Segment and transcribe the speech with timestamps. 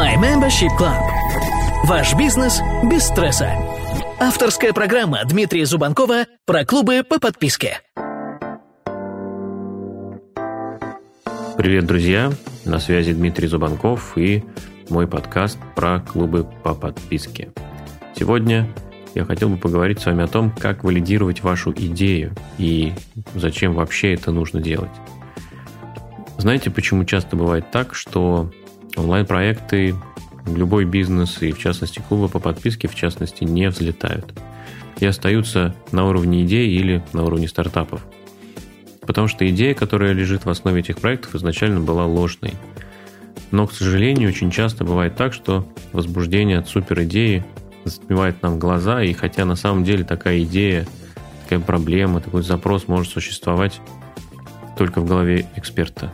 [0.00, 0.96] My Membership Club.
[1.84, 3.52] Ваш бизнес без стресса.
[4.18, 7.82] Авторская программа Дмитрия Зубанкова про клубы по подписке.
[11.58, 12.32] Привет, друзья!
[12.64, 14.42] На связи Дмитрий Зубанков и
[14.88, 17.52] мой подкаст про клубы по подписке.
[18.16, 18.74] Сегодня
[19.14, 22.94] я хотел бы поговорить с вами о том, как валидировать вашу идею и
[23.34, 24.92] зачем вообще это нужно делать.
[26.38, 28.50] Знаете, почему часто бывает так, что
[28.96, 29.94] онлайн-проекты,
[30.46, 34.32] любой бизнес и, в частности, клубы по подписке, в частности, не взлетают
[34.98, 38.04] и остаются на уровне идей или на уровне стартапов.
[39.00, 42.52] Потому что идея, которая лежит в основе этих проектов, изначально была ложной.
[43.50, 47.44] Но, к сожалению, очень часто бывает так, что возбуждение от супер идеи
[47.84, 50.86] затмевает нам глаза, и хотя на самом деле такая идея,
[51.44, 53.80] такая проблема, такой запрос может существовать
[54.76, 56.12] только в голове эксперта.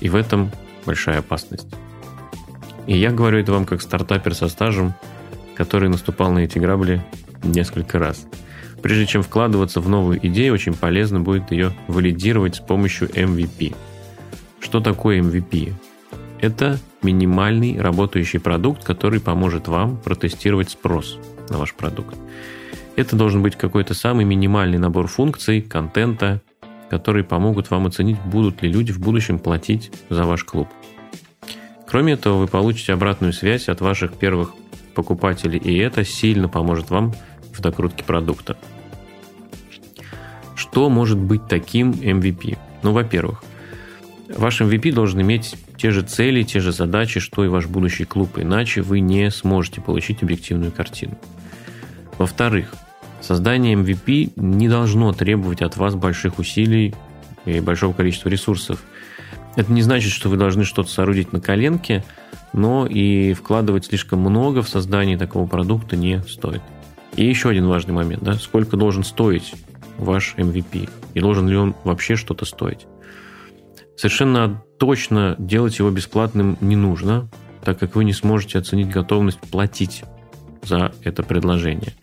[0.00, 0.52] И в этом
[0.84, 1.66] большая опасность.
[2.86, 4.94] И я говорю это вам как стартапер со стажем,
[5.54, 7.04] который наступал на эти грабли
[7.42, 8.26] несколько раз.
[8.82, 13.74] Прежде чем вкладываться в новую идею, очень полезно будет ее валидировать с помощью MVP.
[14.60, 15.72] Что такое MVP?
[16.40, 21.18] Это минимальный работающий продукт, который поможет вам протестировать спрос
[21.48, 22.16] на ваш продукт.
[22.94, 26.42] Это должен быть какой-то самый минимальный набор функций, контента,
[26.88, 30.68] которые помогут вам оценить, будут ли люди в будущем платить за ваш клуб.
[31.86, 34.52] Кроме этого, вы получите обратную связь от ваших первых
[34.94, 37.14] покупателей, и это сильно поможет вам
[37.52, 38.56] в докрутке продукта.
[40.54, 42.58] Что может быть таким MVP?
[42.82, 43.44] Ну, во-первых,
[44.28, 48.38] ваш MVP должен иметь те же цели, те же задачи, что и ваш будущий клуб,
[48.38, 51.16] иначе вы не сможете получить объективную картину.
[52.18, 52.74] Во-вторых,
[53.20, 56.94] создание MVP не должно требовать от вас больших усилий
[57.44, 58.82] и большого количества ресурсов.
[59.56, 62.04] Это не значит, что вы должны что-то соорудить на коленке,
[62.52, 66.62] но и вкладывать слишком много в создание такого продукта не стоит.
[67.16, 69.54] И еще один важный момент, да, сколько должен стоить
[69.98, 72.86] ваш MVP, и должен ли он вообще что-то стоить.
[73.96, 77.28] Совершенно точно делать его бесплатным не нужно,
[77.64, 80.04] так как вы не сможете оценить готовность платить
[80.62, 81.94] за это предложение.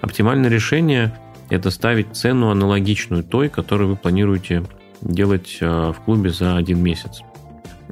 [0.00, 1.16] Оптимальное решение–
[1.50, 4.64] это ставить цену аналогичную той, которую вы планируете
[5.00, 7.22] делать э, в клубе за один месяц.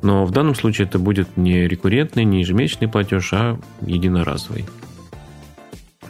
[0.03, 4.67] Но в данном случае это будет не рекуррентный, не ежемесячный платеж, а единоразовый.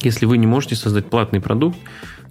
[0.00, 1.78] Если вы не можете создать платный продукт,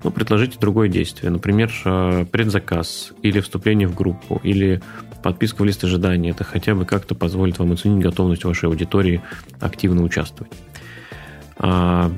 [0.03, 1.31] ну, предложите другое действие.
[1.31, 4.81] Например, э, предзаказ или вступление в группу, или
[5.23, 6.29] подписка в лист ожидания.
[6.29, 9.21] Это хотя бы как-то позволит вам оценить готовность вашей аудитории
[9.59, 10.53] активно участвовать.
[11.57, 12.11] А,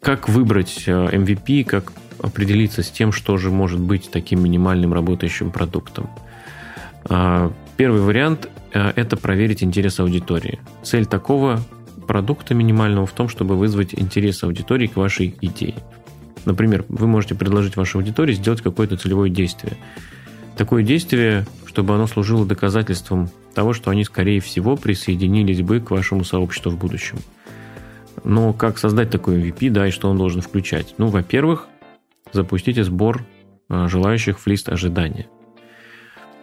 [0.00, 1.92] как выбрать MVP, э, как
[2.22, 6.08] определиться с тем, что же может быть таким минимальным работающим продуктом?
[7.04, 10.60] А, первый вариант э,– это проверить интерес аудитории.
[10.82, 11.60] Цель такого
[12.06, 15.76] продукта минимального в том, чтобы вызвать интерес аудитории к вашей идее.
[16.44, 19.76] Например, вы можете предложить вашей аудитории сделать какое-то целевое действие.
[20.56, 26.24] Такое действие, чтобы оно служило доказательством того, что они, скорее всего, присоединились бы к вашему
[26.24, 27.18] сообществу в будущем.
[28.24, 30.94] Но как создать такой MVP, да, и что он должен включать?
[30.98, 31.68] Ну, во-первых,
[32.32, 33.24] запустите сбор
[33.68, 35.26] а, желающих в лист ожидания.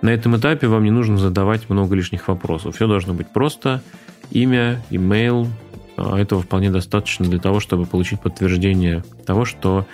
[0.01, 2.75] На этом этапе вам не нужно задавать много лишних вопросов.
[2.75, 3.81] Все должно быть просто.
[4.29, 5.47] Имя, имейл,
[5.95, 9.87] а этого вполне достаточно для того, чтобы получить подтверждение того, что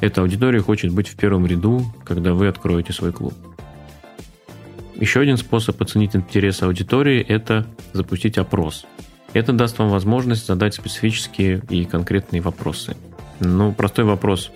[0.00, 3.34] эта аудитория хочет быть в первом ряду, когда вы откроете свой клуб.
[4.96, 8.86] Еще один способ оценить интерес аудитории– это запустить опрос.
[9.32, 12.96] Это даст вам возможность задать специфические и конкретные вопросы.
[13.40, 14.52] Ну, простой вопрос.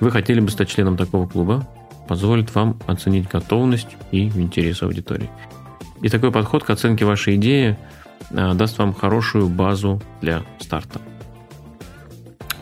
[0.00, 1.66] Вы хотели бы стать членом такого клуба?
[2.08, 5.30] Позволит вам оценить готовность и интерес аудитории.
[6.02, 7.76] И такой подход к оценке вашей идеи–
[8.30, 11.00] Э, даст вам хорошую базу для старта.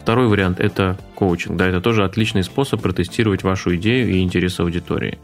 [0.00, 1.56] Второй вариант– это коучинг.
[1.56, 5.18] Да, это тоже отличный способ протестировать вашу идею и интерес аудитории.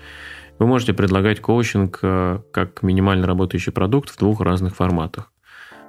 [0.59, 5.33] Вы можете предлагать коучинг э, как минимально работающий продукт в двух разных форматах.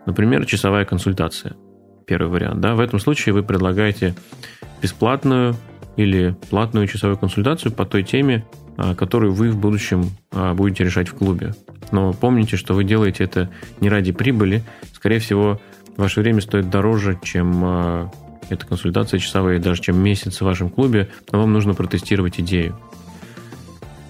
[0.05, 1.55] Например, часовая консультация.
[2.07, 2.61] Первый вариант.
[2.61, 2.73] Да?
[2.73, 4.15] В этом случае вы предлагаете
[4.81, 5.55] бесплатную
[5.99, 8.45] или платную часовую консультацию по той теме,
[8.77, 11.53] э, которую вы в будущем будете решать в клубе.
[11.91, 13.49] Но помните, что вы делаете это
[13.81, 14.63] не ради прибыли.
[14.93, 15.59] Скорее всего,
[15.97, 18.07] ваше время стоит дороже, чем э,
[18.49, 22.79] эта консультация часовая, даже чем месяц в вашем клубе, но вам нужно протестировать идею.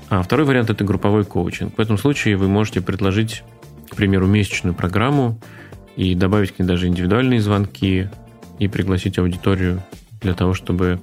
[0.10, 1.78] А второй вариант– это групповой коучинг.
[1.78, 3.44] В этом случае вы можете предложить,
[3.90, 5.40] к примеру, месячную программу
[5.96, 8.10] и добавить к ней даже индивидуальные звонки
[8.58, 9.84] и пригласить аудиторию
[10.22, 11.00] для того, чтобы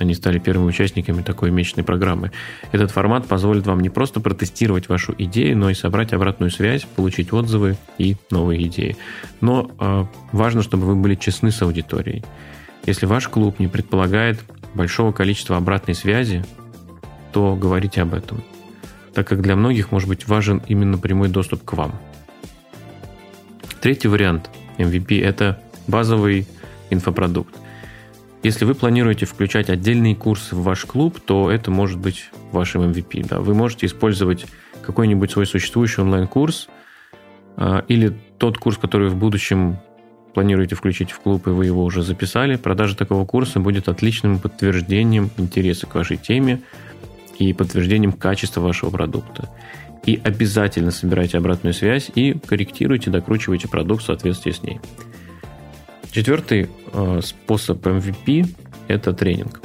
[0.00, 2.32] они стали первыми участниками такой месячной программы.
[2.72, 7.32] Этот формат позволит вам не просто протестировать вашу идею, но и собрать обратную связь, получить
[7.32, 8.96] отзывы и новые идеи.
[9.40, 12.24] Но э, важно, чтобы вы были честны с аудиторией.
[12.86, 14.40] Если ваш клуб не предполагает
[14.74, 16.44] большого количества обратной связи,
[17.32, 18.42] то говорите об этом,
[19.14, 21.92] так как для многих может быть важен именно прямой доступ к вам.
[23.80, 26.46] Третий вариант MVP– это базовый
[26.90, 27.59] инфопродукт.
[28.42, 33.26] Если вы планируете включать отдельные курсы в ваш клуб, то это может быть вашим MVP.
[33.28, 33.40] Да.
[33.40, 34.46] Вы можете использовать
[34.80, 36.68] какой-нибудь свой существующий онлайн-курс
[37.58, 39.76] э, или тот курс, который в будущем
[40.32, 42.56] планируете включить в клуб, и вы его уже записали.
[42.56, 46.62] Продажа такого курса будет отличным подтверждением интереса к вашей теме
[47.38, 49.50] и подтверждением качества вашего продукта.
[50.06, 54.80] И обязательно собирайте обратную связь и корректируйте, докручивайте продукт в соответствии с ней.
[56.10, 58.46] Четвертый э, способ MVP–
[58.88, 59.60] это тренинг.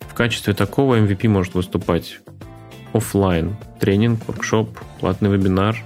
[0.00, 2.20] В качестве такого MVP может выступать
[2.92, 5.76] офлайн тренинг, воркшоп, платный вебинар,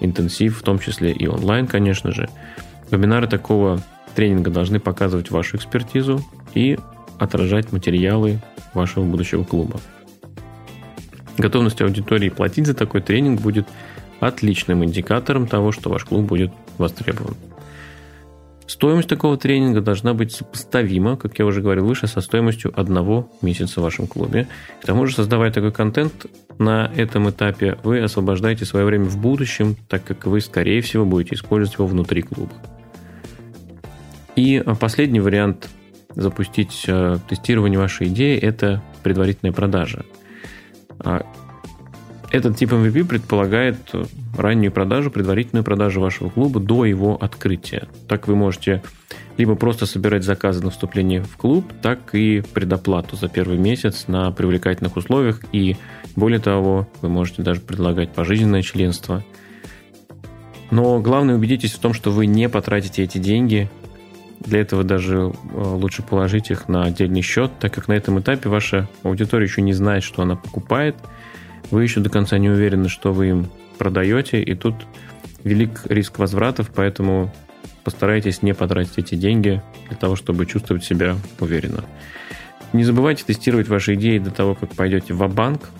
[0.00, 2.30] интенсив, в том числе и онлайн, конечно же.
[2.90, 3.82] Вебинары такого
[4.14, 6.24] тренинга должны показывать вашу экспертизу
[6.54, 6.78] и
[7.18, 8.40] отражать материалы
[8.72, 9.78] вашего будущего клуба.
[11.36, 13.66] Готовность аудитории платить за такой тренинг будет
[14.20, 17.34] отличным индикатором того, что ваш клуб будет востребован.
[18.66, 23.80] Стоимость такого тренинга должна быть сопоставима, как я уже говорил выше, со стоимостью одного месяца
[23.80, 24.48] в вашем клубе.
[24.82, 26.26] К тому же, создавая такой контент
[26.58, 31.34] на этом этапе, вы освобождаете свое время в будущем, так как вы, скорее всего, будете
[31.34, 32.52] использовать его внутри клуба.
[34.34, 35.68] И последний вариант
[36.14, 40.04] запустить э, тестирование вашей идеи– это предварительная продажа.
[42.34, 43.76] Этот тип MVP предполагает
[44.36, 47.86] раннюю продажу, предварительную продажу вашего клуба до его открытия.
[48.08, 48.82] Так вы можете
[49.36, 54.32] либо просто собирать заказы на вступление в клуб, так и предоплату за первый месяц на
[54.32, 55.42] привлекательных условиях.
[55.52, 55.76] И
[56.16, 59.22] более того, вы можете даже предлагать пожизненное членство.
[60.72, 63.70] Но главное убедитесь в том, что вы не потратите эти деньги.
[64.40, 68.48] Для этого даже э, лучше положить их на отдельный счет, так как на этом этапе
[68.48, 70.96] ваша аудитория еще не знает, что она покупает–
[71.70, 74.74] вы еще до конца не уверены, что вы им продаете, и тут
[75.42, 77.32] велик риск возвратов, поэтому
[77.84, 81.84] постарайтесь не потратить эти деньги для того, чтобы чувствовать себя уверенно.
[82.72, 85.70] Не забывайте тестировать ваши идеи до того, как пойдете в банк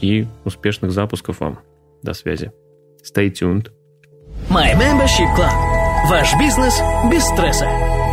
[0.00, 1.60] и успешных запусков вам.
[2.02, 2.52] До связи.
[3.02, 3.70] Stay tuned.
[4.50, 5.50] My Membership Club.
[6.10, 6.78] Ваш бизнес
[7.10, 7.66] без стресса.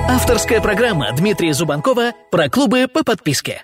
[0.07, 3.63] Авторская программа Дмитрия Зубанкова про клубы по подписке.